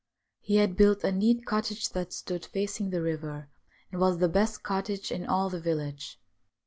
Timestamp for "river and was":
3.03-4.17